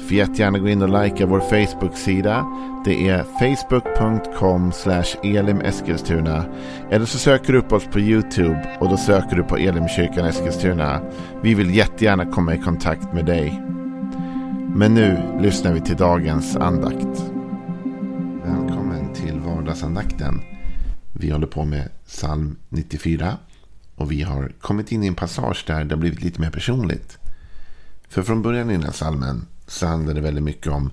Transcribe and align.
Får 0.00 0.16
jättegärna 0.16 0.58
gå 0.58 0.68
in 0.68 0.82
och 0.82 1.02
likea 1.04 1.26
vår 1.26 1.40
Facebook-sida. 1.40 2.46
Det 2.84 3.08
är 3.08 3.22
facebook.com 3.22 4.72
elimeskilstuna. 5.22 6.44
Eller 6.90 7.06
så 7.06 7.18
söker 7.18 7.52
du 7.52 7.58
upp 7.58 7.72
oss 7.72 7.84
på 7.84 8.00
YouTube 8.00 8.76
och 8.80 8.88
då 8.88 8.96
söker 8.96 9.36
du 9.36 9.42
på 9.42 9.56
Elimkyrkan 9.56 10.26
Eskilstuna. 10.26 11.00
Vi 11.42 11.54
vill 11.54 11.74
jättegärna 11.74 12.26
komma 12.26 12.54
i 12.54 12.58
kontakt 12.58 13.12
med 13.12 13.26
dig. 13.26 13.62
Men 14.74 14.94
nu 14.94 15.38
lyssnar 15.40 15.72
vi 15.72 15.80
till 15.80 15.96
dagens 15.96 16.56
andakt. 16.56 17.24
Välkommen 18.44 19.14
till 19.14 19.40
vardagsandakten. 19.40 20.40
Vi 21.12 21.30
håller 21.30 21.46
på 21.46 21.64
med 21.64 21.88
psalm 22.06 22.56
94. 22.68 23.36
Och 23.96 24.12
vi 24.12 24.22
har 24.22 24.52
kommit 24.60 24.92
in 24.92 25.02
i 25.02 25.06
en 25.06 25.14
passage 25.14 25.64
där 25.66 25.84
det 25.84 25.94
har 25.94 26.00
blivit 26.00 26.22
lite 26.22 26.40
mer 26.40 26.50
personligt. 26.50 27.18
För 28.08 28.22
från 28.22 28.42
början 28.42 28.70
i 28.70 28.72
den 28.72 28.82
här 28.82 28.92
psalmen 28.92 29.46
så 29.70 29.86
handlar 29.86 30.14
det 30.14 30.20
väldigt 30.20 30.44
mycket 30.44 30.72
om 30.72 30.90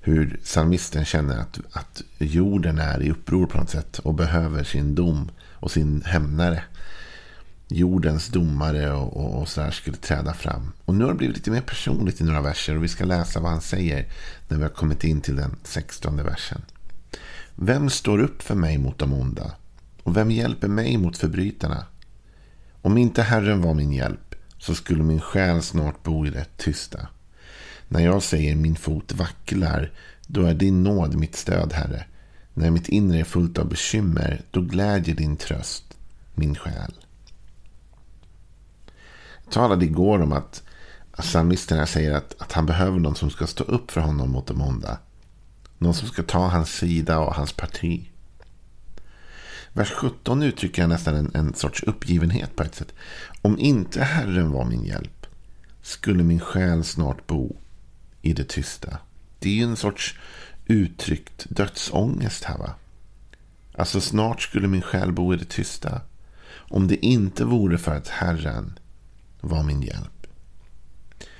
hur 0.00 0.40
psalmisten 0.44 1.04
känner 1.04 1.38
att, 1.38 1.60
att 1.72 2.02
jorden 2.18 2.78
är 2.78 3.02
i 3.02 3.10
uppror 3.10 3.46
på 3.46 3.58
något 3.58 3.70
sätt 3.70 3.98
och 3.98 4.14
behöver 4.14 4.64
sin 4.64 4.94
dom 4.94 5.30
och 5.52 5.70
sin 5.70 6.02
hämnare. 6.02 6.62
Jordens 7.68 8.28
domare 8.28 8.92
och, 8.92 9.16
och, 9.16 9.40
och 9.40 9.48
sådär 9.48 9.70
skulle 9.70 9.96
träda 9.96 10.34
fram. 10.34 10.72
Och 10.84 10.94
nu 10.94 11.04
har 11.04 11.12
det 11.12 11.18
blivit 11.18 11.36
lite 11.36 11.50
mer 11.50 11.60
personligt 11.60 12.20
i 12.20 12.24
några 12.24 12.40
verser 12.40 12.76
och 12.76 12.84
vi 12.84 12.88
ska 12.88 13.04
läsa 13.04 13.40
vad 13.40 13.50
han 13.50 13.60
säger 13.60 14.06
när 14.48 14.56
vi 14.56 14.62
har 14.62 14.70
kommit 14.70 15.04
in 15.04 15.20
till 15.20 15.36
den 15.36 15.56
sextonde 15.64 16.22
versen. 16.22 16.62
Vem 17.54 17.90
står 17.90 18.18
upp 18.18 18.42
för 18.42 18.54
mig 18.54 18.78
mot 18.78 18.98
de 18.98 19.12
onda? 19.12 19.52
Och 20.02 20.16
vem 20.16 20.30
hjälper 20.30 20.68
mig 20.68 20.96
mot 20.96 21.16
förbrytarna? 21.16 21.84
Om 22.82 22.98
inte 22.98 23.22
Herren 23.22 23.62
var 23.62 23.74
min 23.74 23.92
hjälp 23.92 24.34
så 24.58 24.74
skulle 24.74 25.02
min 25.02 25.20
själ 25.20 25.62
snart 25.62 26.02
bo 26.02 26.26
i 26.26 26.30
det 26.30 26.46
tysta. 26.56 27.08
När 27.92 28.00
jag 28.00 28.22
säger 28.22 28.56
min 28.56 28.76
fot 28.76 29.12
vacklar, 29.12 29.92
då 30.26 30.46
är 30.46 30.54
din 30.54 30.82
nåd 30.82 31.14
mitt 31.14 31.36
stöd, 31.36 31.72
Herre. 31.72 32.04
När 32.54 32.70
mitt 32.70 32.88
inre 32.88 33.18
är 33.18 33.24
fullt 33.24 33.58
av 33.58 33.68
bekymmer, 33.68 34.42
då 34.50 34.60
glädjer 34.60 35.14
din 35.14 35.36
tröst 35.36 35.84
min 36.34 36.54
själ. 36.54 36.94
Jag 39.44 39.52
talade 39.52 39.84
igår 39.84 40.22
om 40.22 40.32
att 40.32 40.62
psalmisten 41.16 41.86
säger 41.86 42.14
att, 42.14 42.42
att 42.42 42.52
han 42.52 42.66
behöver 42.66 42.98
någon 42.98 43.14
som 43.14 43.30
ska 43.30 43.46
stå 43.46 43.64
upp 43.64 43.90
för 43.90 44.00
honom 44.00 44.30
mot 44.30 44.46
de 44.46 44.62
onda. 44.62 44.98
Någon 45.78 45.94
som 45.94 46.08
ska 46.08 46.22
ta 46.22 46.48
hans 46.48 46.70
sida 46.70 47.18
och 47.18 47.34
hans 47.34 47.52
parti. 47.52 48.10
Vers 49.72 49.90
17 49.90 50.42
uttrycker 50.42 50.86
nästan 50.86 51.14
en, 51.14 51.30
en 51.34 51.54
sorts 51.54 51.82
uppgivenhet 51.82 52.56
på 52.56 52.62
ett 52.62 52.74
sätt. 52.74 52.94
Om 53.42 53.58
inte 53.58 54.02
Herren 54.02 54.50
var 54.50 54.64
min 54.64 54.84
hjälp 54.84 55.26
skulle 55.82 56.22
min 56.22 56.40
själ 56.40 56.84
snart 56.84 57.26
bo 57.26 57.56
i 58.22 58.32
det 58.32 58.48
tysta. 58.48 58.98
Det 59.38 59.48
är 59.48 59.54
ju 59.54 59.62
en 59.62 59.76
sorts 59.76 60.18
uttryckt 60.66 61.46
dödsångest 61.48 62.44
här 62.44 62.58
va. 62.58 62.74
Alltså 63.76 64.00
snart 64.00 64.42
skulle 64.42 64.68
min 64.68 64.82
själ 64.82 65.12
bo 65.12 65.34
i 65.34 65.36
det 65.36 65.44
tysta. 65.48 66.00
Om 66.52 66.88
det 66.88 67.06
inte 67.06 67.44
vore 67.44 67.78
för 67.78 67.96
att 67.96 68.08
Herren 68.08 68.78
var 69.40 69.62
min 69.62 69.82
hjälp. 69.82 70.26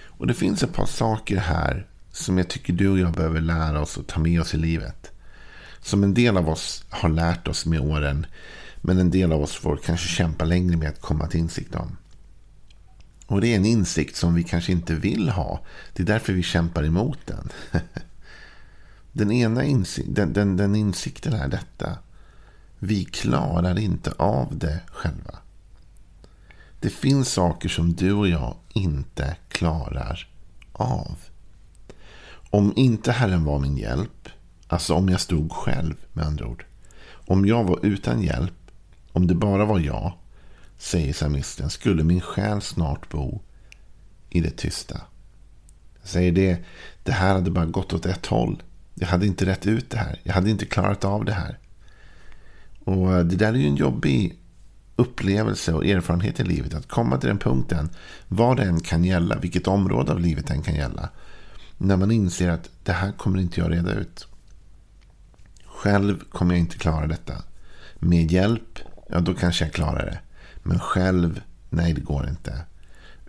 Och 0.02 0.26
det 0.26 0.34
finns 0.34 0.62
ett 0.62 0.72
par 0.72 0.86
saker 0.86 1.36
här 1.36 1.86
som 2.12 2.38
jag 2.38 2.48
tycker 2.48 2.72
du 2.72 2.88
och 2.88 2.98
jag 2.98 3.12
behöver 3.12 3.40
lära 3.40 3.80
oss 3.80 3.96
och 3.96 4.06
ta 4.06 4.20
med 4.20 4.40
oss 4.40 4.54
i 4.54 4.56
livet. 4.56 5.10
Som 5.80 6.04
en 6.04 6.14
del 6.14 6.36
av 6.36 6.48
oss 6.48 6.84
har 6.88 7.08
lärt 7.08 7.48
oss 7.48 7.66
med 7.66 7.80
åren. 7.80 8.26
Men 8.76 8.98
en 8.98 9.10
del 9.10 9.32
av 9.32 9.42
oss 9.42 9.52
får 9.52 9.76
kanske 9.76 10.08
kämpa 10.08 10.44
längre 10.44 10.76
med 10.76 10.88
att 10.88 11.00
komma 11.00 11.26
till 11.26 11.40
insikt 11.40 11.74
om. 11.74 11.96
Och 13.30 13.40
det 13.40 13.52
är 13.52 13.56
en 13.56 13.64
insikt 13.64 14.16
som 14.16 14.34
vi 14.34 14.42
kanske 14.42 14.72
inte 14.72 14.94
vill 14.94 15.28
ha. 15.28 15.60
Det 15.92 16.02
är 16.02 16.06
därför 16.06 16.32
vi 16.32 16.42
kämpar 16.42 16.84
emot 16.84 17.18
den. 17.26 17.48
Den 19.12 19.32
ena 19.32 19.64
insik 19.64 20.06
den, 20.08 20.32
den, 20.32 20.56
den 20.56 20.74
insikten 20.74 21.32
är 21.32 21.48
detta. 21.48 21.98
Vi 22.78 23.04
klarar 23.04 23.78
inte 23.78 24.12
av 24.12 24.58
det 24.58 24.80
själva. 24.86 25.38
Det 26.80 26.90
finns 26.90 27.32
saker 27.32 27.68
som 27.68 27.94
du 27.94 28.12
och 28.12 28.28
jag 28.28 28.54
inte 28.72 29.36
klarar 29.48 30.28
av. 30.72 31.18
Om 32.50 32.72
inte 32.76 33.12
Herren 33.12 33.44
var 33.44 33.58
min 33.58 33.76
hjälp, 33.76 34.28
alltså 34.68 34.94
om 34.94 35.08
jag 35.08 35.20
stod 35.20 35.52
själv 35.52 35.94
med 36.12 36.26
andra 36.26 36.46
ord. 36.46 36.64
Om 37.26 37.46
jag 37.46 37.64
var 37.64 37.78
utan 37.82 38.22
hjälp, 38.22 38.70
om 39.12 39.26
det 39.26 39.34
bara 39.34 39.64
var 39.64 39.78
jag, 39.78 40.12
säger 40.80 41.12
psalmisten, 41.12 41.70
skulle 41.70 42.04
min 42.04 42.20
själ 42.20 42.60
snart 42.60 43.08
bo 43.08 43.40
i 44.30 44.40
det 44.40 44.56
tysta. 44.56 45.00
Jag 46.00 46.08
säger 46.08 46.32
det, 46.32 46.58
det 47.02 47.12
här 47.12 47.34
hade 47.34 47.50
bara 47.50 47.66
gått 47.66 47.92
åt 47.92 48.06
ett 48.06 48.26
håll. 48.26 48.62
Jag 48.94 49.06
hade 49.06 49.26
inte 49.26 49.46
rätt 49.46 49.66
ut 49.66 49.90
det 49.90 49.98
här. 49.98 50.20
Jag 50.22 50.34
hade 50.34 50.50
inte 50.50 50.66
klarat 50.66 51.04
av 51.04 51.24
det 51.24 51.32
här. 51.32 51.58
Och 52.84 53.12
eh, 53.12 53.24
det 53.24 53.36
där 53.36 53.48
är 53.52 53.56
ju 53.56 53.66
en 53.66 53.76
jobbig 53.76 54.38
upplevelse 54.96 55.72
och 55.72 55.86
erfarenhet 55.86 56.40
i 56.40 56.44
livet. 56.44 56.74
Att 56.74 56.88
komma 56.88 57.18
till 57.18 57.28
den 57.28 57.38
punkten, 57.38 57.90
vad 58.28 58.56
det 58.56 58.62
än 58.62 58.80
kan 58.80 59.04
gälla, 59.04 59.38
vilket 59.38 59.66
område 59.66 60.12
av 60.12 60.20
livet 60.20 60.50
än 60.50 60.62
kan 60.62 60.74
gälla. 60.74 61.08
När 61.78 61.96
man 61.96 62.10
inser 62.10 62.48
att 62.48 62.70
det 62.84 62.92
här 62.92 63.12
kommer 63.12 63.38
inte 63.38 63.60
jag 63.60 63.72
reda 63.72 63.94
ut. 63.94 64.28
Själv 65.64 66.18
kommer 66.30 66.54
jag 66.54 66.60
inte 66.60 66.78
klara 66.78 67.06
detta. 67.06 67.34
Med 67.98 68.32
hjälp, 68.32 68.78
ja 69.08 69.20
då 69.20 69.34
kanske 69.34 69.64
jag 69.64 69.74
klarar 69.74 70.06
det. 70.06 70.18
Men 70.62 70.78
själv, 70.78 71.40
nej 71.70 71.92
det 71.92 72.00
går 72.00 72.28
inte. 72.28 72.64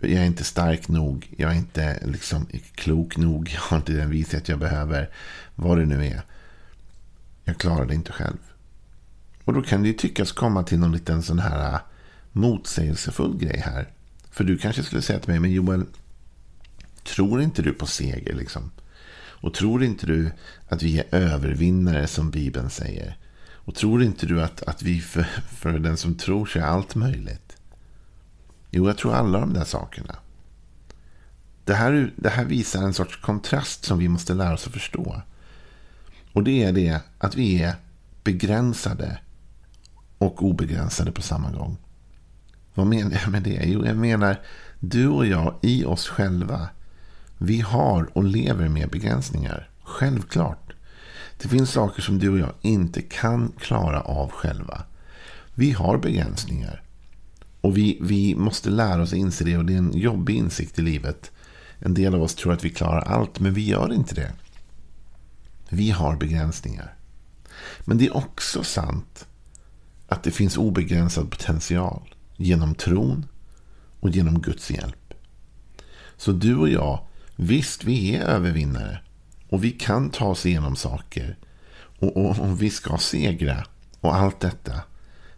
Jag 0.00 0.12
är 0.22 0.24
inte 0.24 0.44
stark 0.44 0.88
nog. 0.88 1.34
Jag 1.36 1.52
är 1.52 1.56
inte 1.56 2.06
liksom 2.06 2.46
klok 2.74 3.16
nog. 3.16 3.50
Jag 3.54 3.60
har 3.60 3.76
inte 3.76 3.92
den 3.92 4.10
vishet 4.10 4.48
jag 4.48 4.58
behöver. 4.58 5.10
Vad 5.54 5.78
det 5.78 5.86
nu 5.86 6.06
är. 6.06 6.22
Jag 7.44 7.58
klarar 7.58 7.86
det 7.86 7.94
inte 7.94 8.12
själv. 8.12 8.38
Och 9.44 9.52
då 9.52 9.62
kan 9.62 9.82
det 9.82 9.88
ju 9.88 9.94
tyckas 9.94 10.32
komma 10.32 10.62
till 10.62 10.78
någon 10.78 10.92
liten 10.92 11.22
sån 11.22 11.38
här 11.38 11.74
äh, 11.74 11.80
motsägelsefull 12.32 13.38
grej 13.38 13.62
här. 13.64 13.88
För 14.30 14.44
du 14.44 14.58
kanske 14.58 14.82
skulle 14.82 15.02
säga 15.02 15.18
till 15.18 15.30
mig, 15.30 15.40
men 15.40 15.52
Joel, 15.52 15.84
tror 17.04 17.42
inte 17.42 17.62
du 17.62 17.72
på 17.72 17.86
seger 17.86 18.34
liksom? 18.34 18.70
Och 19.14 19.54
tror 19.54 19.84
inte 19.84 20.06
du 20.06 20.30
att 20.68 20.82
vi 20.82 20.98
är 20.98 21.14
övervinnare 21.14 22.06
som 22.06 22.30
Bibeln 22.30 22.70
säger? 22.70 23.16
Och 23.64 23.74
tror 23.74 24.02
inte 24.02 24.26
du 24.26 24.42
att, 24.42 24.62
att 24.62 24.82
vi 24.82 25.00
för, 25.00 25.22
för 25.48 25.78
den 25.78 25.96
som 25.96 26.14
tror 26.14 26.46
sig 26.46 26.62
allt 26.62 26.94
möjligt? 26.94 27.56
Jo, 28.70 28.86
jag 28.86 28.98
tror 28.98 29.14
alla 29.14 29.40
de 29.40 29.52
där 29.52 29.64
sakerna. 29.64 30.16
Det 31.64 31.74
här, 31.74 32.12
det 32.16 32.28
här 32.28 32.44
visar 32.44 32.82
en 32.82 32.94
sorts 32.94 33.20
kontrast 33.20 33.84
som 33.84 33.98
vi 33.98 34.08
måste 34.08 34.34
lära 34.34 34.54
oss 34.54 34.66
att 34.66 34.72
förstå. 34.72 35.22
Och 36.32 36.44
det 36.44 36.62
är 36.64 36.72
det 36.72 37.00
att 37.18 37.36
vi 37.36 37.62
är 37.62 37.74
begränsade 38.24 39.18
och 40.18 40.44
obegränsade 40.44 41.12
på 41.12 41.22
samma 41.22 41.50
gång. 41.50 41.76
Vad 42.74 42.86
menar 42.86 43.20
jag 43.22 43.28
med 43.32 43.42
det? 43.42 43.62
Jo, 43.64 43.86
jag 43.86 43.96
menar 43.96 44.40
du 44.80 45.08
och 45.08 45.26
jag 45.26 45.54
i 45.62 45.84
oss 45.84 46.08
själva. 46.08 46.68
Vi 47.38 47.60
har 47.60 48.08
och 48.12 48.24
lever 48.24 48.68
med 48.68 48.90
begränsningar. 48.90 49.68
Självklart. 49.82 50.72
Det 51.38 51.48
finns 51.48 51.70
saker 51.70 52.02
som 52.02 52.18
du 52.18 52.28
och 52.28 52.38
jag 52.38 52.52
inte 52.60 53.02
kan 53.02 53.52
klara 53.58 54.00
av 54.00 54.30
själva. 54.30 54.82
Vi 55.54 55.70
har 55.70 55.98
begränsningar. 55.98 56.82
Och 57.60 57.76
vi, 57.76 57.98
vi 58.00 58.34
måste 58.34 58.70
lära 58.70 59.02
oss 59.02 59.12
att 59.12 59.18
inse 59.18 59.44
det. 59.44 59.56
Och 59.56 59.64
det 59.64 59.72
är 59.72 59.78
en 59.78 59.98
jobbig 59.98 60.36
insikt 60.36 60.78
i 60.78 60.82
livet. 60.82 61.30
En 61.78 61.94
del 61.94 62.14
av 62.14 62.22
oss 62.22 62.34
tror 62.34 62.52
att 62.52 62.64
vi 62.64 62.70
klarar 62.70 63.00
allt, 63.00 63.40
men 63.40 63.54
vi 63.54 63.66
gör 63.66 63.92
inte 63.92 64.14
det. 64.14 64.32
Vi 65.68 65.90
har 65.90 66.16
begränsningar. 66.16 66.94
Men 67.80 67.98
det 67.98 68.06
är 68.06 68.16
också 68.16 68.64
sant 68.64 69.26
att 70.08 70.22
det 70.22 70.30
finns 70.30 70.56
obegränsad 70.56 71.30
potential 71.30 72.14
genom 72.36 72.74
tron 72.74 73.26
och 74.00 74.10
genom 74.10 74.40
Guds 74.40 74.70
hjälp. 74.70 75.14
Så 76.16 76.32
du 76.32 76.56
och 76.56 76.68
jag, 76.68 77.06
visst 77.36 77.84
vi 77.84 78.16
är 78.16 78.22
övervinnare. 78.22 79.00
Och 79.52 79.64
vi 79.64 79.70
kan 79.70 80.10
ta 80.10 80.24
oss 80.24 80.46
igenom 80.46 80.76
saker. 80.76 81.36
Och, 81.98 82.16
och, 82.16 82.38
och 82.38 82.62
vi 82.62 82.70
ska 82.70 82.98
segra. 82.98 83.64
Och 84.00 84.16
allt 84.16 84.40
detta. 84.40 84.80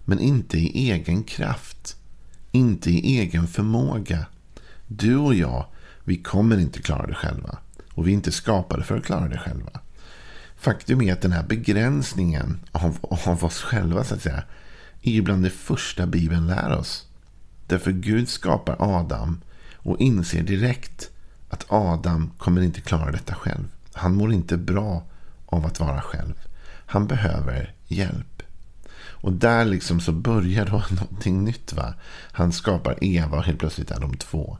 Men 0.05 0.21
inte 0.21 0.59
i 0.59 0.91
egen 0.91 1.25
kraft. 1.25 1.97
Inte 2.53 2.91
i 2.91 3.19
egen 3.19 3.47
förmåga. 3.47 4.27
Du 4.87 5.17
och 5.17 5.35
jag, 5.35 5.67
vi 6.05 6.17
kommer 6.17 6.59
inte 6.59 6.83
klara 6.83 7.07
det 7.07 7.15
själva. 7.15 7.59
Och 7.95 8.07
vi 8.07 8.11
är 8.11 8.15
inte 8.15 8.33
skapade 8.33 8.85
för 8.85 8.97
att 8.97 9.05
klara 9.05 9.29
det 9.29 9.39
själva. 9.39 9.81
Faktum 10.57 11.03
är 11.03 11.13
att 11.13 11.23
den 11.23 11.33
här 11.33 11.47
begränsningen 11.47 12.61
av, 12.73 12.99
av 13.03 13.45
oss 13.45 13.63
själva, 13.63 14.05
så 14.05 14.15
att 14.15 14.23
säga, 14.23 14.43
är 15.03 15.13
ju 15.13 15.23
bland 15.23 15.43
det 15.43 15.51
första 15.51 16.07
Bibeln 16.07 16.47
lär 16.47 16.79
oss. 16.79 17.07
Därför 17.67 17.93
Gud 17.93 18.29
skapar 18.29 18.77
Adam 18.79 19.41
och 19.75 20.01
inser 20.01 20.43
direkt 20.43 21.11
att 21.49 21.65
Adam 21.69 22.31
kommer 22.39 22.63
inte 22.63 22.81
klara 22.81 23.11
detta 23.11 23.35
själv. 23.35 23.65
Han 23.95 24.15
mår 24.15 24.33
inte 24.33 24.57
bra 24.57 25.07
av 25.47 25.67
att 25.67 25.81
vara 25.81 26.01
själv. 26.01 26.35
Han 26.87 27.07
behöver 27.07 27.75
hjälp. 27.87 28.43
Och 28.97 29.33
där 29.33 29.65
liksom 29.65 30.01
så 30.01 30.13
börjar 30.13 30.67
då 30.67 30.83
någonting 31.01 31.45
nytt. 31.45 31.73
va. 31.73 31.95
Han 32.33 32.53
skapar 32.53 33.05
Eva 33.05 33.37
och 33.37 33.45
helt 33.45 33.59
plötsligt 33.59 33.91
är 33.91 34.01
de 34.01 34.17
två. 34.17 34.59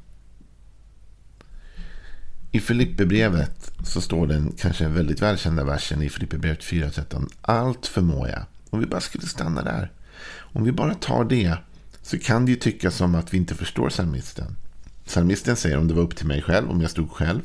I 2.51 2.61
Filipperbrevet 2.61 3.73
så 3.85 4.01
står 4.01 4.27
den 4.27 4.53
kanske 4.59 4.89
väldigt 4.89 5.23
välkända 5.23 5.65
versen 5.65 6.03
i 6.03 6.09
Filipperbrevet 6.09 6.61
4.13. 6.61 7.29
Allt 7.41 7.87
förmår 7.87 8.29
jag. 8.29 8.43
Om 8.71 8.81
vi 8.81 8.87
bara 8.87 9.01
skulle 9.01 9.27
stanna 9.27 9.63
där. 9.63 9.93
Om 10.37 10.65
vi 10.65 10.73
bara 10.73 10.95
tar 10.95 11.25
det 11.25 11.57
så 12.03 12.19
kan 12.19 12.45
det 12.45 12.51
ju 12.51 12.57
tyckas 12.57 12.97
som 12.97 13.15
att 13.15 13.35
vi 13.35 13.37
inte 13.37 13.55
förstår 13.55 13.91
psalmisten. 13.91 14.57
Psalmisten 15.05 15.57
säger 15.57 15.79
om 15.79 15.89
det 15.89 15.95
var 15.95 16.03
upp 16.03 16.17
till 16.17 16.27
mig 16.27 16.43
själv, 16.43 16.71
om 16.71 16.81
jag 16.81 16.91
stod 16.91 17.11
själv, 17.11 17.41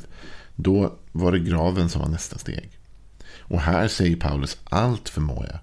då 0.62 0.98
var 1.12 1.32
det 1.32 1.38
graven 1.38 1.88
som 1.88 2.02
var 2.02 2.08
nästa 2.08 2.38
steg. 2.38 2.70
Och 3.38 3.60
här 3.60 3.88
säger 3.88 4.16
Paulus 4.16 4.58
allt 4.64 5.08
förmår 5.08 5.46
jag. 5.50 5.58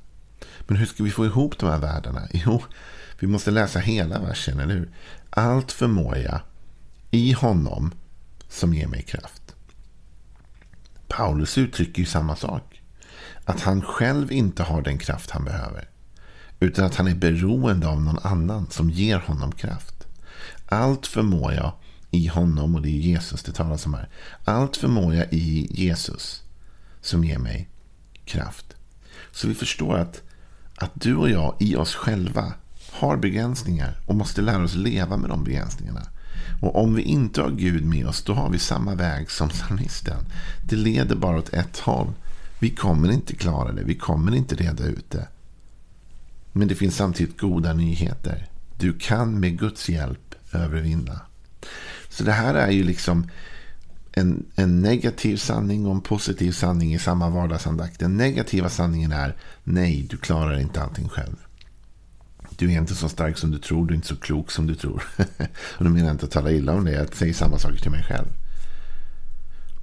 Men 0.59 0.77
hur 0.77 0.85
ska 0.85 1.03
vi 1.03 1.11
få 1.11 1.25
ihop 1.25 1.59
de 1.59 1.69
här 1.69 1.79
världarna? 1.79 2.27
Jo, 2.31 2.63
vi 3.19 3.27
måste 3.27 3.51
läsa 3.51 3.79
hela 3.79 4.19
versen, 4.19 4.59
eller 4.59 4.75
hur? 4.75 4.89
Allt 5.29 5.71
förmår 5.71 6.17
jag 6.17 6.39
i 7.11 7.33
honom 7.33 7.91
som 8.49 8.73
ger 8.73 8.87
mig 8.87 9.01
kraft. 9.01 9.55
Paulus 11.07 11.57
uttrycker 11.57 11.99
ju 11.99 12.05
samma 12.05 12.35
sak. 12.35 12.81
Att 13.45 13.61
han 13.61 13.81
själv 13.81 14.31
inte 14.31 14.63
har 14.63 14.81
den 14.81 14.97
kraft 14.97 15.31
han 15.31 15.43
behöver. 15.43 15.89
Utan 16.59 16.85
att 16.85 16.95
han 16.95 17.07
är 17.07 17.15
beroende 17.15 17.87
av 17.87 18.01
någon 18.01 18.19
annan 18.19 18.67
som 18.69 18.89
ger 18.89 19.17
honom 19.17 19.51
kraft. 19.51 20.07
Allt 20.65 21.07
förmår 21.07 21.53
jag 21.53 21.73
i 22.11 22.27
honom 22.27 22.75
och 22.75 22.81
det 22.81 22.89
är 22.89 22.99
Jesus 22.99 23.43
det 23.43 23.51
talas 23.51 23.85
om 23.85 23.93
här. 23.93 24.09
Allt 24.45 24.77
förmår 24.77 25.15
jag 25.15 25.33
i 25.33 25.67
Jesus 25.69 26.43
som 27.01 27.23
ger 27.23 27.37
mig 27.37 27.69
kraft. 28.25 28.65
Så 29.31 29.47
vi 29.47 29.53
förstår 29.53 29.97
att, 29.97 30.21
att 30.75 30.91
du 30.93 31.15
och 31.15 31.29
jag 31.29 31.55
i 31.59 31.75
oss 31.75 31.95
själva 31.95 32.53
har 32.91 33.17
begränsningar 33.17 33.97
och 34.05 34.15
måste 34.15 34.41
lära 34.41 34.63
oss 34.63 34.75
leva 34.75 35.17
med 35.17 35.29
de 35.29 35.43
begränsningarna. 35.43 36.07
Och 36.61 36.83
om 36.83 36.95
vi 36.95 37.01
inte 37.01 37.41
har 37.41 37.51
Gud 37.51 37.85
med 37.85 38.07
oss, 38.07 38.23
då 38.23 38.33
har 38.33 38.49
vi 38.49 38.59
samma 38.59 38.95
väg 38.95 39.31
som 39.31 39.49
psalmisten. 39.49 40.25
Det 40.69 40.75
leder 40.75 41.15
bara 41.15 41.37
åt 41.37 41.53
ett 41.53 41.79
håll. 41.79 42.13
Vi 42.59 42.69
kommer 42.69 43.11
inte 43.11 43.35
klara 43.35 43.71
det, 43.71 43.83
vi 43.83 43.95
kommer 43.95 44.35
inte 44.35 44.55
reda 44.55 44.83
ut 44.83 45.11
det. 45.11 45.27
Men 46.51 46.67
det 46.67 46.75
finns 46.75 46.95
samtidigt 46.95 47.39
goda 47.39 47.73
nyheter. 47.73 48.47
Du 48.79 48.93
kan 48.93 49.39
med 49.39 49.59
Guds 49.59 49.89
hjälp 49.89 50.35
övervinna. 50.51 51.21
Så 52.17 52.23
det 52.23 52.31
här 52.31 52.55
är 52.55 52.71
ju 52.71 52.83
liksom 52.83 53.29
en, 54.11 54.45
en 54.55 54.81
negativ 54.81 55.37
sanning 55.37 55.85
och 55.85 55.91
en 55.95 56.01
positiv 56.01 56.51
sanning 56.51 56.93
i 56.93 56.99
samma 56.99 57.29
vardagsandakt. 57.29 57.99
Den 57.99 58.17
negativa 58.17 58.69
sanningen 58.69 59.11
är 59.11 59.35
nej, 59.63 60.07
du 60.09 60.17
klarar 60.17 60.59
inte 60.59 60.81
allting 60.81 61.09
själv. 61.09 61.35
Du 62.55 62.71
är 62.71 62.77
inte 62.77 62.95
så 62.95 63.09
stark 63.09 63.37
som 63.37 63.51
du 63.51 63.59
tror, 63.59 63.85
du 63.85 63.93
är 63.93 63.95
inte 63.95 64.07
så 64.07 64.15
klok 64.15 64.51
som 64.51 64.67
du 64.67 64.75
tror. 64.75 65.03
och 65.77 65.83
då 65.83 65.89
menar 65.89 66.05
jag 66.05 66.13
inte 66.13 66.25
att 66.25 66.31
tala 66.31 66.51
illa 66.51 66.73
om 66.73 66.85
det, 66.85 66.91
jag 66.91 67.15
säger 67.15 67.33
samma 67.33 67.59
saker 67.59 67.77
till 67.77 67.91
mig 67.91 68.03
själv. 68.03 68.27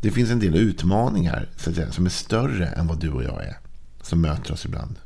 Det 0.01 0.11
finns 0.11 0.31
en 0.31 0.41
del 0.41 0.57
utmaningar 0.57 1.49
så 1.57 1.71
att 1.71 1.77
säga, 1.77 1.93
som 1.93 2.07
är 2.07 2.11
större 2.11 2.67
än 2.67 2.87
vad 2.87 3.01
du 3.01 3.11
och 3.11 3.25
jag 3.25 3.45
är. 3.45 3.57
Som 4.03 4.21
möter 4.21 4.53
oss 4.53 4.65
ibland. 4.65 4.97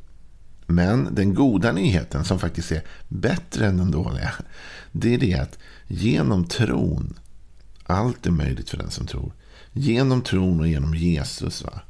Men 0.67 1.15
den 1.15 1.33
goda 1.33 1.71
nyheten 1.71 2.23
som 2.23 2.39
faktiskt 2.39 2.71
är 2.71 2.81
bättre 3.07 3.67
än 3.67 3.77
den 3.77 3.91
dåliga. 3.91 4.31
Det 4.91 5.13
är 5.13 5.17
det 5.17 5.33
att 5.33 5.57
genom 5.89 6.45
tron. 6.45 7.19
Allt 7.85 8.25
är 8.25 8.31
möjligt 8.31 8.69
för 8.69 8.77
den 8.77 8.91
som 8.91 9.07
tror. 9.07 9.33
Genom 9.73 10.21
tron 10.21 10.59
och 10.59 10.67
genom 10.67 10.95
Jesus 10.95 11.63
va, 11.63 11.81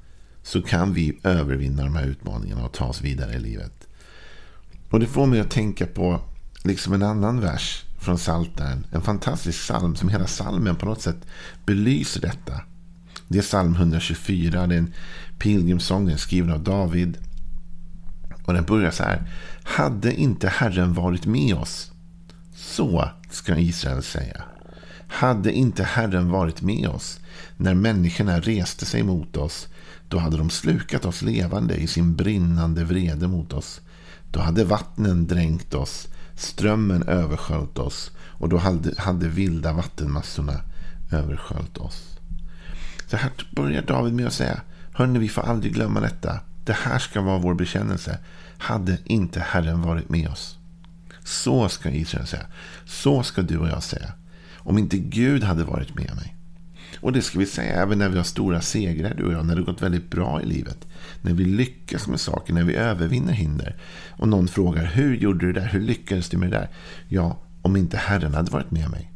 så 0.44 0.62
kan 0.62 0.94
vi 0.94 1.19
övervinna 1.24 1.84
de 1.84 1.96
här 1.96 2.06
utmaningarna 2.06 2.66
och 2.66 2.74
ta 2.74 2.86
oss 2.86 3.01
vidare 3.01 3.34
i 3.34 3.40
livet. 3.40 3.88
Och 4.90 5.00
det 5.00 5.07
får 5.07 5.25
mig 5.25 5.40
att 5.40 5.51
tänka 5.51 5.86
på 5.86 6.22
liksom 6.63 6.94
en 6.94 7.04
annan 7.04 7.40
vers 7.40 7.84
från 8.00 8.18
Psaltaren. 8.18 8.86
En 8.92 9.01
fantastisk 9.01 9.60
psalm 9.60 9.96
som 9.96 10.10
hela 10.10 10.25
psalmen 10.25 10.75
på 10.75 10.86
något 10.86 11.01
sätt 11.01 11.25
belyser 11.66 12.22
detta. 12.22 12.62
Det 13.28 13.38
är 13.38 13.42
psalm 13.42 13.75
124. 13.75 14.68
Det 14.68 14.75
är 14.75 14.80
en 14.80 14.94
pilgrimssång. 15.40 16.06
Den 16.06 16.13
är 16.13 16.18
skriven 16.18 16.51
av 16.51 16.63
David. 16.63 17.18
Och 18.46 18.54
den 18.54 18.66
börjar 18.66 18.92
så 18.92 19.04
här. 19.04 19.24
Hade 19.63 20.13
inte 20.13 20.48
Herren 20.48 20.94
varit 20.94 21.25
med 21.25 21.56
oss? 21.56 21.92
Så 22.59 23.09
ska 23.29 23.57
Israel 23.57 24.03
säga. 24.03 24.44
Hade 25.07 25.51
inte 25.51 25.83
Herren 25.83 26.29
varit 26.29 26.61
med 26.61 26.88
oss 26.88 27.19
när 27.57 27.73
människorna 27.73 28.39
reste 28.39 28.85
sig 28.85 29.03
mot 29.03 29.38
oss, 29.38 29.67
då 30.07 30.17
hade 30.17 30.38
de 30.38 30.50
slukat 30.50 31.06
oss 31.06 31.21
levande 31.21 31.75
i 31.75 31.88
sin 31.88 32.15
brinnande 32.15 32.83
vrede 32.83 33.27
mot 33.27 33.53
oss. 33.53 33.81
Då 34.31 34.39
hade 34.39 34.63
vattnen 34.63 35.27
dränkt 35.27 35.73
oss, 35.73 36.07
strömmen 36.35 37.03
översköljt 37.03 37.77
oss 37.77 38.11
och 38.17 38.50
då 38.50 38.57
hade, 38.57 39.01
hade 39.01 39.27
vilda 39.27 39.73
vattenmassorna 39.73 40.62
översköljt 41.12 41.77
oss. 41.77 42.17
Så 43.07 43.17
här 43.17 43.31
börjar 43.55 43.81
David 43.81 44.13
med 44.13 44.27
att 44.27 44.33
säga, 44.33 44.62
hörni 44.94 45.19
vi 45.19 45.29
får 45.29 45.41
aldrig 45.41 45.73
glömma 45.73 46.00
detta. 46.00 46.39
Det 46.65 46.73
här 46.73 47.00
ska 47.00 47.21
vara 47.21 47.38
vår 47.38 47.53
bekännelse. 47.53 48.17
Hade 48.57 48.97
inte 49.05 49.39
Herren 49.39 49.81
varit 49.81 50.09
med 50.09 50.29
oss. 50.29 50.58
Så 51.29 51.69
ska 51.69 51.89
Israel 51.89 52.27
säga. 52.27 52.45
Så 52.85 53.23
ska 53.23 53.41
du 53.41 53.57
och 53.57 53.67
jag 53.67 53.83
säga. 53.83 54.13
Om 54.55 54.77
inte 54.77 54.97
Gud 54.97 55.43
hade 55.43 55.63
varit 55.63 55.95
med 55.95 56.15
mig. 56.15 56.35
Och 57.01 57.13
det 57.13 57.21
ska 57.21 57.39
vi 57.39 57.45
säga 57.45 57.81
även 57.81 57.97
när 57.97 58.09
vi 58.09 58.17
har 58.17 58.23
stora 58.23 58.61
segrar, 58.61 59.13
du 59.13 59.25
och 59.25 59.33
jag. 59.33 59.45
När 59.45 59.55
det 59.55 59.61
gått 59.61 59.81
väldigt 59.81 60.09
bra 60.09 60.41
i 60.41 60.45
livet. 60.45 60.87
När 61.21 61.33
vi 61.33 61.45
lyckas 61.45 62.07
med 62.07 62.19
saker, 62.19 62.53
när 62.53 62.63
vi 62.63 62.75
övervinner 62.75 63.33
hinder. 63.33 63.75
Och 64.09 64.27
någon 64.27 64.47
frågar, 64.47 64.85
hur 64.85 65.15
gjorde 65.15 65.45
du 65.45 65.53
det 65.53 65.59
där? 65.59 65.67
Hur 65.67 65.81
lyckades 65.81 66.29
du 66.29 66.37
med 66.37 66.51
det 66.51 66.57
där? 66.57 66.69
Ja, 67.07 67.37
om 67.61 67.75
inte 67.75 67.97
Herren 67.97 68.33
hade 68.33 68.51
varit 68.51 68.71
med 68.71 68.89
mig. 68.89 69.11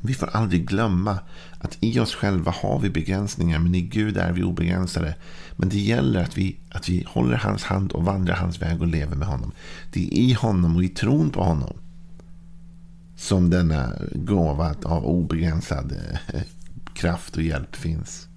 Vi 0.00 0.14
får 0.14 0.26
aldrig 0.26 0.68
glömma 0.68 1.18
att 1.58 1.78
i 1.80 2.00
oss 2.00 2.14
själva 2.14 2.54
har 2.62 2.78
vi 2.78 2.90
begränsningar, 2.90 3.58
men 3.58 3.74
i 3.74 3.80
Gud 3.80 4.16
är 4.16 4.32
vi 4.32 4.42
obegränsade. 4.42 5.14
Men 5.56 5.68
det 5.68 5.78
gäller 5.78 6.22
att 6.22 6.38
vi, 6.38 6.56
att 6.70 6.88
vi 6.88 7.04
håller 7.08 7.36
hans 7.36 7.64
hand 7.64 7.92
och 7.92 8.04
vandrar 8.04 8.34
hans 8.34 8.62
väg 8.62 8.80
och 8.80 8.86
lever 8.86 9.16
med 9.16 9.28
honom. 9.28 9.52
Det 9.92 10.00
är 10.00 10.12
i 10.12 10.32
honom 10.32 10.76
och 10.76 10.84
i 10.84 10.88
tron 10.88 11.30
på 11.30 11.42
honom 11.42 11.76
som 13.16 13.50
denna 13.50 13.92
gåva 14.12 14.74
av 14.84 15.06
obegränsad 15.06 15.92
eh, 16.32 16.40
kraft 16.94 17.36
och 17.36 17.42
hjälp 17.42 17.76
finns. 17.76 18.28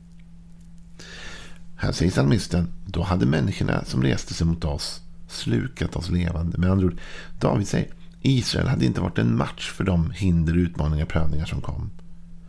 Här 1.75 1.91
säger 1.91 2.11
psalmisten, 2.11 2.67
då 2.85 3.03
hade 3.03 3.25
människorna 3.25 3.85
som 3.85 4.03
reste 4.03 4.33
sig 4.33 4.47
mot 4.47 4.65
oss 4.65 5.01
slukat 5.27 5.95
oss 5.95 6.09
levande. 6.09 6.57
Med 6.57 6.71
andra 6.71 6.85
ord, 6.85 6.97
David 7.39 7.67
säger, 7.67 7.87
Israel 8.23 8.67
hade 8.67 8.85
inte 8.85 9.01
varit 9.01 9.17
en 9.17 9.37
match 9.37 9.71
för 9.71 9.83
de 9.83 10.11
hinder, 10.11 10.57
utmaningar, 10.57 11.05
och 11.05 11.11
prövningar 11.11 11.45
som 11.45 11.61
kom. 11.61 11.89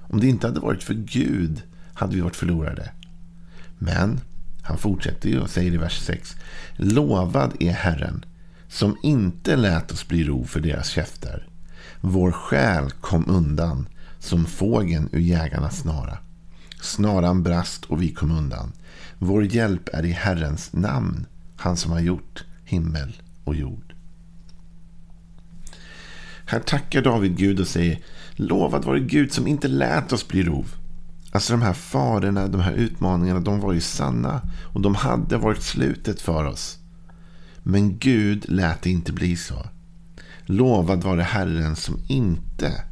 Om 0.09 0.21
det 0.21 0.27
inte 0.27 0.47
hade 0.47 0.61
varit 0.61 0.83
för 0.83 0.95
Gud 0.95 1.63
hade 1.95 2.15
vi 2.15 2.21
varit 2.21 2.37
förlorade. 2.37 2.91
Men 3.79 4.21
han 4.63 4.79
fortsätter 4.79 5.29
ju 5.29 5.41
och 5.41 5.51
säger 5.51 5.75
i 5.75 5.77
vers 5.77 6.01
6. 6.01 6.37
Lovad 6.77 7.53
är 7.61 7.73
Herren 7.73 8.25
som 8.69 8.97
inte 9.03 9.57
lät 9.57 9.93
oss 9.93 10.09
bli 10.09 10.25
ro 10.25 10.45
för 10.45 10.61
deras 10.61 10.89
käftar. 10.89 11.47
Vår 12.01 12.33
själ 12.33 12.91
kom 12.91 13.25
undan 13.29 13.89
som 14.19 14.47
fågeln 14.47 15.09
ur 15.13 15.21
jägarnas 15.21 15.79
snara. 15.79 16.19
Snaran 16.83 17.43
brast 17.43 17.85
och 17.85 18.03
vi 18.03 18.13
kom 18.13 18.31
undan. 18.31 18.73
Vår 19.19 19.45
hjälp 19.45 19.89
är 19.93 20.05
i 20.05 20.13
Herrens 20.13 20.73
namn, 20.73 21.27
han 21.57 21.77
som 21.77 21.93
har 21.93 22.01
gjort 22.01 22.45
himmel 22.65 23.17
och 23.45 23.55
jord. 23.55 23.94
Här 26.55 26.61
tackar 26.61 27.03
David 27.03 27.37
Gud 27.37 27.61
och 27.61 27.67
säger 27.67 27.99
Lovad 28.33 28.85
vare 28.85 29.01
Gud 29.01 29.33
som 29.33 29.47
inte 29.47 29.69
lät 29.69 30.13
oss 30.13 30.29
bli 30.29 30.43
rov. 30.43 30.75
Alltså 31.33 31.53
de 31.53 31.63
här 31.63 31.73
farorna, 31.73 32.49
de 32.49 32.61
här 32.61 32.73
utmaningarna, 32.73 33.41
de 33.41 33.61
var 33.61 33.73
ju 33.73 33.81
sanna. 33.81 34.43
Och 34.63 34.81
de 34.81 34.95
hade 34.95 35.37
varit 35.37 35.63
slutet 35.63 36.21
för 36.21 36.45
oss. 36.45 36.79
Men 37.63 37.99
Gud 37.99 38.45
lät 38.49 38.83
det 38.83 38.91
inte 38.91 39.13
bli 39.13 39.37
så. 39.37 39.67
Lovad 40.47 41.05
var 41.05 41.17
det 41.17 41.23
Herren 41.23 41.77
som 41.77 41.99
inte 42.09 42.85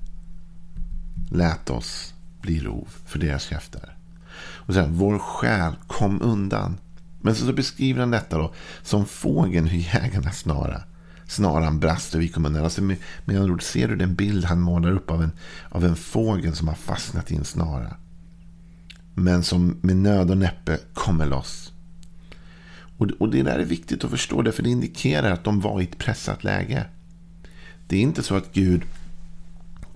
lät 1.30 1.70
oss 1.70 2.14
bli 2.40 2.60
rov 2.60 2.88
för 3.06 3.18
deras 3.18 3.42
käftar. 3.42 3.96
Och 4.40 4.74
sen, 4.74 4.94
vår 4.94 5.18
själ 5.18 5.72
kom 5.86 6.22
undan. 6.22 6.78
Men 7.20 7.34
så, 7.34 7.46
så 7.46 7.52
beskriver 7.52 8.00
han 8.00 8.10
detta 8.10 8.38
då 8.38 8.54
som 8.82 9.06
fågeln 9.06 9.66
hur 9.66 9.78
jägarna 9.94 10.32
snara. 10.32 10.82
Snaran 11.32 11.78
brast 11.78 12.14
och 12.14 12.20
vi 12.20 12.28
kom 12.28 12.46
undan. 12.46 12.64
Alltså 12.64 12.82
med, 12.82 12.96
med 13.24 13.36
andra 13.36 13.52
ord, 13.52 13.62
ser 13.62 13.88
du 13.88 13.96
den 13.96 14.14
bild 14.14 14.44
han 14.44 14.60
målar 14.60 14.90
upp 14.90 15.10
av 15.10 15.22
en, 15.22 15.32
av 15.68 15.84
en 15.84 15.96
fågel 15.96 16.56
som 16.56 16.68
har 16.68 16.74
fastnat 16.74 17.32
i 17.32 17.36
en 17.36 17.44
snara. 17.44 17.96
Men 19.14 19.42
som 19.42 19.76
med 19.80 19.96
nöd 19.96 20.30
och 20.30 20.38
näppe 20.38 20.78
kommer 20.94 21.26
loss. 21.26 21.72
Och, 22.96 23.10
och 23.18 23.30
det 23.30 23.42
där 23.42 23.58
är 23.58 23.64
viktigt 23.64 24.04
att 24.04 24.10
förstå, 24.10 24.52
för 24.52 24.62
det 24.62 24.70
indikerar 24.70 25.30
att 25.30 25.44
de 25.44 25.60
var 25.60 25.80
i 25.80 25.84
ett 25.84 25.98
pressat 25.98 26.44
läge. 26.44 26.84
Det 27.86 27.96
är 27.96 28.00
inte 28.00 28.22
så 28.22 28.36
att 28.36 28.52
Gud 28.52 28.82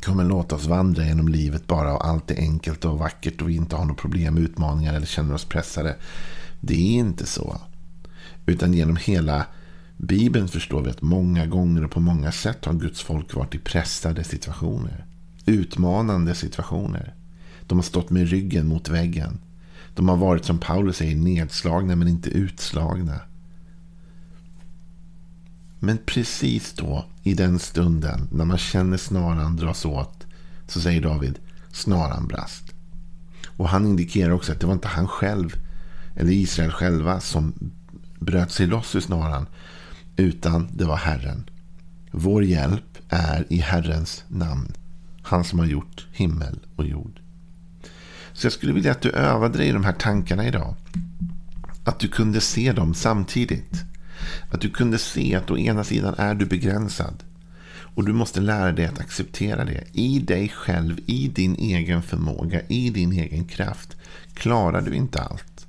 kommer 0.03 0.25
låta 0.25 0.55
oss 0.55 0.67
vandra 0.67 1.05
genom 1.05 1.29
livet 1.29 1.67
bara 1.67 1.95
och 1.95 2.07
allt 2.07 2.31
är 2.31 2.37
enkelt 2.37 2.85
och 2.85 2.99
vackert 2.99 3.43
och 3.43 3.49
vi 3.49 3.57
inte 3.57 3.77
har 3.77 3.85
några 3.85 4.01
problem, 4.01 4.39
utmaningar 4.39 4.95
eller 4.95 5.07
känner 5.07 5.35
oss 5.35 5.45
pressade. 5.45 5.97
Det 6.61 6.75
är 6.75 6.99
inte 6.99 7.27
så. 7.27 7.61
Utan 8.47 8.75
genom 8.75 8.97
hela 8.97 9.47
Bibeln 9.97 10.49
förstår 10.49 10.83
vi 10.83 10.91
att 10.91 11.03
många 11.03 11.47
gånger 11.47 11.85
och 11.85 11.91
på 11.91 12.01
många 12.01 12.33
sätt 12.33 12.65
har 12.65 12.75
Guds 12.75 13.03
folk 13.03 13.35
varit 13.35 13.55
i 13.55 13.59
pressade 13.59 14.25
situationer. 14.25 15.07
Utmanande 15.47 16.35
situationer. 16.35 17.15
De 17.67 17.79
har 17.79 17.83
stått 17.83 18.11
med 18.11 18.29
ryggen 18.29 18.67
mot 18.67 18.89
väggen. 18.89 19.39
De 19.95 20.09
har 20.09 20.17
varit 20.17 20.45
som 20.45 20.59
Paulus 20.59 20.97
säger 20.97 21.17
nedslagna 21.17 21.97
men 21.97 22.09
inte 22.09 22.31
utslagna. 22.31 23.21
Men 25.79 25.99
precis 26.07 26.73
då, 26.73 27.05
i 27.23 27.35
den 27.35 27.59
stunden, 27.59 28.29
när 28.33 28.45
man 28.45 28.59
känner 28.59 28.97
snaran 28.97 29.57
dras 29.57 29.85
åt, 29.85 30.27
så 30.67 30.81
säger 30.81 31.03
David, 31.03 31.39
snaran 31.73 32.27
brast. 32.27 32.75
Och 33.47 33.69
han 33.69 33.87
indikerar 33.87 34.31
också 34.31 34.53
att 34.53 34.61
det 34.61 34.67
var 34.67 34.75
inte 34.75 34.89
han 34.89 35.09
själv, 35.09 35.57
eller 36.15 36.33
Israel 36.33 36.71
själva, 36.71 37.21
som 37.21 37.55
bröt 38.19 38.51
sig 38.51 38.67
loss 38.67 38.95
ur 38.95 39.01
snaran, 39.01 39.47
utan 40.17 40.69
det 40.73 40.85
var 40.85 40.97
Herren. 40.97 41.45
Vår 42.11 42.45
hjälp 42.45 42.99
är 43.09 43.47
i 43.49 43.57
Herrens 43.57 44.25
namn. 44.29 44.73
Han 45.23 45.45
som 45.45 45.59
har 45.59 45.67
gjort 45.67 46.07
himmel 46.13 46.59
och 46.77 46.87
jord. 46.87 47.21
Så 48.33 48.47
jag 48.47 48.53
skulle 48.53 48.73
vilja 48.73 48.93
att 48.93 49.01
du 49.01 49.11
övade 49.11 49.59
dig 49.59 49.69
i 49.69 49.73
de 49.73 49.85
här 49.85 49.93
tankarna 49.93 50.47
idag. 50.47 50.75
Att 51.85 51.99
du 51.99 52.09
kunde 52.09 52.41
se 52.41 52.73
dem 52.73 52.95
samtidigt. 52.95 53.85
Att 54.51 54.61
du 54.61 54.71
kunde 54.71 54.99
se 54.99 55.35
att 55.35 55.51
å 55.51 55.59
ena 55.59 55.85
sidan 55.85 56.15
är 56.19 56.35
du 56.35 56.47
begränsad. 56.47 57.25
Och 57.97 58.05
du 58.05 58.13
måste 58.13 58.41
lära 58.41 58.73
dig 58.73 58.87
att 58.87 59.01
acceptera 59.01 59.65
det. 59.65 59.85
I 59.93 60.19
dig 60.19 60.49
själv, 60.49 61.01
i 61.07 61.29
din 61.29 61.55
egen 61.55 62.03
förmåga, 62.03 62.61
i 62.69 62.91
din 62.91 63.13
egen 63.13 63.45
kraft 63.45 63.97
klarar 64.35 64.83
du 64.83 64.95
inte 64.95 65.21
allt. 65.23 65.67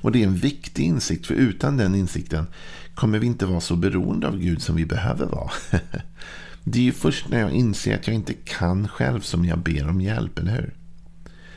Och 0.00 0.12
det 0.12 0.22
är 0.22 0.26
en 0.26 0.36
viktig 0.36 0.84
insikt, 0.84 1.26
för 1.26 1.34
utan 1.34 1.76
den 1.76 1.94
insikten 1.94 2.46
kommer 2.94 3.18
vi 3.18 3.26
inte 3.26 3.46
vara 3.46 3.60
så 3.60 3.76
beroende 3.76 4.28
av 4.28 4.38
Gud 4.38 4.62
som 4.62 4.76
vi 4.76 4.86
behöver 4.86 5.26
vara. 5.26 5.50
Det 6.64 6.78
är 6.78 6.82
ju 6.82 6.92
först 6.92 7.28
när 7.28 7.40
jag 7.40 7.50
inser 7.50 7.94
att 7.94 8.06
jag 8.06 8.14
inte 8.14 8.32
kan 8.32 8.88
själv 8.88 9.20
som 9.20 9.44
jag 9.44 9.58
ber 9.58 9.88
om 9.88 10.00
hjälp, 10.00 10.38
eller 10.38 10.52
hur? 10.52 10.74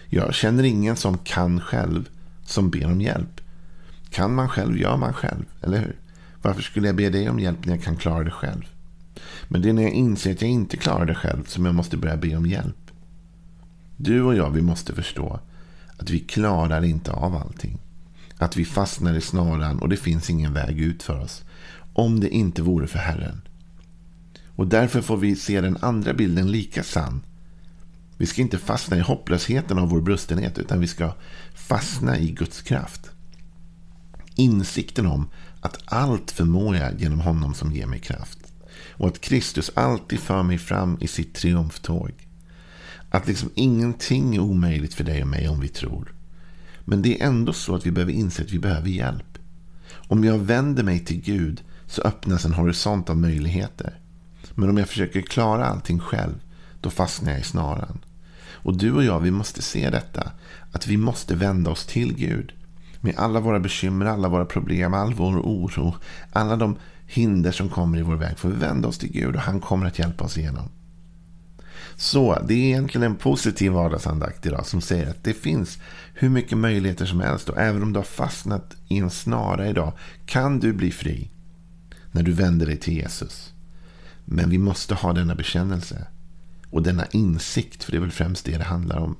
Jag 0.09 0.33
känner 0.33 0.63
ingen 0.63 0.95
som 0.95 1.17
kan 1.17 1.61
själv 1.61 2.09
som 2.45 2.69
ber 2.69 2.85
om 2.85 3.01
hjälp. 3.01 3.41
Kan 4.09 4.35
man 4.35 4.49
själv 4.49 4.77
gör 4.77 4.97
man 4.97 5.13
själv, 5.13 5.45
eller 5.61 5.79
hur? 5.79 5.95
Varför 6.41 6.61
skulle 6.61 6.87
jag 6.87 6.95
be 6.95 7.09
dig 7.09 7.29
om 7.29 7.39
hjälp 7.39 7.65
när 7.65 7.75
jag 7.75 7.83
kan 7.83 7.97
klara 7.97 8.23
det 8.23 8.31
själv? 8.31 8.65
Men 9.47 9.61
det 9.61 9.69
är 9.69 9.73
när 9.73 9.83
jag 9.83 9.91
inser 9.91 10.31
att 10.31 10.41
jag 10.41 10.51
inte 10.51 10.77
klarar 10.77 11.05
det 11.05 11.15
själv 11.15 11.43
som 11.45 11.65
jag 11.65 11.75
måste 11.75 11.97
börja 11.97 12.17
be 12.17 12.35
om 12.35 12.45
hjälp. 12.45 12.91
Du 13.97 14.21
och 14.21 14.35
jag, 14.35 14.51
vi 14.51 14.61
måste 14.61 14.95
förstå 14.95 15.39
att 15.97 16.09
vi 16.09 16.19
klarar 16.19 16.83
inte 16.83 17.11
av 17.11 17.35
allting. 17.35 17.79
Att 18.37 18.57
vi 18.57 18.65
fastnar 18.65 19.13
i 19.13 19.21
snaran 19.21 19.79
och 19.79 19.89
det 19.89 19.97
finns 19.97 20.29
ingen 20.29 20.53
väg 20.53 20.79
ut 20.79 21.03
för 21.03 21.19
oss. 21.19 21.43
Om 21.93 22.19
det 22.19 22.29
inte 22.29 22.61
vore 22.61 22.87
för 22.87 22.99
Herren. 22.99 23.41
Och 24.55 24.67
därför 24.67 25.01
får 25.01 25.17
vi 25.17 25.35
se 25.35 25.61
den 25.61 25.77
andra 25.81 26.13
bilden 26.13 26.51
lika 26.51 26.83
sann. 26.83 27.21
Vi 28.17 28.25
ska 28.25 28.41
inte 28.41 28.57
fastna 28.57 28.97
i 28.97 28.99
hopplösheten 28.99 29.79
av 29.79 29.89
vår 29.89 30.01
brustenhet 30.01 30.57
utan 30.57 30.79
vi 30.79 30.87
ska 30.87 31.13
fastna 31.55 32.17
i 32.19 32.31
Guds 32.31 32.61
kraft. 32.61 33.09
Insikten 34.35 35.05
om 35.05 35.29
att 35.61 35.77
allt 35.85 36.31
förmår 36.31 36.75
jag 36.75 37.01
genom 37.01 37.19
honom 37.19 37.53
som 37.53 37.71
ger 37.71 37.85
mig 37.85 37.99
kraft. 37.99 38.39
Och 38.89 39.07
att 39.07 39.21
Kristus 39.21 39.71
alltid 39.73 40.19
för 40.19 40.43
mig 40.43 40.57
fram 40.57 40.97
i 41.01 41.07
sitt 41.07 41.33
triumftåg. 41.33 42.11
Att 43.09 43.27
liksom 43.27 43.49
ingenting 43.55 44.35
är 44.35 44.39
omöjligt 44.39 44.93
för 44.93 45.03
dig 45.03 45.21
och 45.21 45.27
mig 45.27 45.49
om 45.49 45.59
vi 45.59 45.67
tror. 45.67 46.13
Men 46.89 47.01
det 47.01 47.21
är 47.21 47.27
ändå 47.27 47.53
så 47.53 47.75
att 47.75 47.85
vi 47.85 47.91
behöver 47.91 48.13
inse 48.13 48.43
att 48.43 48.51
vi 48.51 48.59
behöver 48.59 48.89
hjälp. 48.89 49.37
Om 50.07 50.23
jag 50.23 50.37
vänder 50.37 50.83
mig 50.83 50.99
till 50.99 51.21
Gud 51.21 51.63
så 51.87 52.01
öppnas 52.01 52.45
en 52.45 52.53
horisont 52.53 53.09
av 53.09 53.17
möjligheter. 53.17 53.99
Men 54.55 54.69
om 54.69 54.77
jag 54.77 54.87
försöker 54.87 55.21
klara 55.21 55.65
allting 55.65 55.99
själv, 55.99 56.33
då 56.81 56.89
fastnar 56.89 57.31
jag 57.31 57.39
i 57.39 57.43
snaran. 57.43 57.99
Och 58.49 58.77
du 58.77 58.91
och 58.91 59.03
jag, 59.03 59.19
vi 59.19 59.31
måste 59.31 59.61
se 59.61 59.89
detta. 59.89 60.31
Att 60.71 60.87
vi 60.87 60.97
måste 60.97 61.35
vända 61.35 61.71
oss 61.71 61.85
till 61.85 62.15
Gud. 62.15 62.53
Med 63.01 63.15
alla 63.17 63.39
våra 63.39 63.59
bekymmer, 63.59 64.05
alla 64.05 64.29
våra 64.29 64.45
problem, 64.45 64.93
all 64.93 65.13
vår 65.13 65.39
oro, 65.39 65.95
alla 66.31 66.55
de 66.55 66.75
hinder 67.07 67.51
som 67.51 67.69
kommer 67.69 67.97
i 67.97 68.01
vår 68.01 68.15
väg. 68.15 68.37
Får 68.37 68.49
vi 68.49 68.55
vända 68.55 68.87
oss 68.87 68.97
till 68.97 69.11
Gud 69.11 69.35
och 69.35 69.41
han 69.41 69.59
kommer 69.59 69.85
att 69.85 69.99
hjälpa 69.99 70.23
oss 70.23 70.37
igenom. 70.37 70.69
Så 71.97 72.39
det 72.47 72.53
är 72.53 72.65
egentligen 72.65 73.11
en 73.11 73.15
positiv 73.15 73.71
vardagsandakt 73.71 74.45
idag 74.45 74.65
som 74.65 74.81
säger 74.81 75.09
att 75.09 75.23
det 75.23 75.33
finns 75.33 75.79
hur 76.13 76.29
mycket 76.29 76.57
möjligheter 76.57 77.05
som 77.05 77.19
helst. 77.19 77.49
Och 77.49 77.57
även 77.57 77.83
om 77.83 77.93
du 77.93 77.99
har 77.99 78.03
fastnat 78.03 78.75
i 78.87 78.97
en 78.97 79.09
snara 79.09 79.67
idag 79.67 79.93
kan 80.25 80.59
du 80.59 80.73
bli 80.73 80.91
fri 80.91 81.29
när 82.11 82.23
du 82.23 82.31
vänder 82.31 82.65
dig 82.65 82.77
till 82.77 82.93
Jesus. 82.93 83.53
Men 84.25 84.49
vi 84.49 84.57
måste 84.57 84.95
ha 84.95 85.13
denna 85.13 85.35
bekännelse 85.35 86.07
och 86.69 86.83
denna 86.83 87.05
insikt, 87.05 87.83
för 87.83 87.91
det 87.91 87.97
är 87.97 88.01
väl 88.01 88.11
främst 88.11 88.45
det 88.45 88.57
det 88.57 88.63
handlar 88.63 88.97
om. 88.97 89.15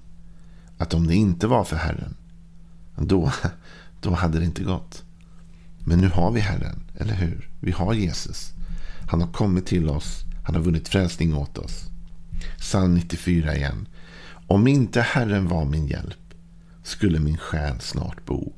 Att 0.78 0.94
om 0.94 1.08
det 1.08 1.16
inte 1.16 1.48
var 1.48 1.64
för 1.64 1.76
Herren, 1.76 2.16
då, 2.96 3.32
då 4.02 4.14
hade 4.14 4.40
det 4.40 4.46
inte 4.46 4.64
gått. 4.64 5.04
Men 5.80 6.00
nu 6.00 6.08
har 6.08 6.32
vi 6.32 6.40
Herren, 6.40 6.84
eller 6.98 7.14
hur? 7.14 7.50
Vi 7.60 7.72
har 7.72 7.94
Jesus. 7.94 8.52
Han 9.10 9.22
har 9.22 9.32
kommit 9.32 9.66
till 9.66 9.90
oss. 9.90 10.24
Han 10.44 10.56
har 10.56 10.62
vunnit 10.62 10.88
frälsning 10.88 11.36
åt 11.36 11.58
oss. 11.58 11.90
Psalm 12.60 12.94
94 12.96 13.56
igen. 13.56 13.88
Om 14.48 14.68
inte 14.68 15.02
Herren 15.02 15.48
var 15.48 15.66
min 15.66 15.88
hjälp 15.88 16.34
skulle 16.84 17.20
min 17.20 17.38
själ 17.38 17.80
snart 17.80 18.26
bo 18.26 18.54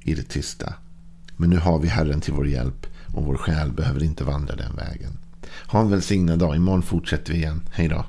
i 0.00 0.14
det 0.14 0.28
tysta. 0.28 0.74
Men 1.36 1.50
nu 1.50 1.56
har 1.58 1.78
vi 1.78 1.88
Herren 1.88 2.20
till 2.20 2.32
vår 2.32 2.48
hjälp 2.48 2.86
och 3.14 3.24
vår 3.24 3.36
själ 3.36 3.72
behöver 3.72 4.02
inte 4.02 4.24
vandra 4.24 4.56
den 4.56 4.76
vägen. 4.76 5.18
Ha 5.66 5.80
en 5.80 5.90
välsignad 5.90 6.38
dag. 6.38 6.56
Imorgon 6.56 6.82
fortsätter 6.82 7.32
vi 7.32 7.38
igen. 7.38 7.62
Hej 7.72 7.88
då. 7.88 8.04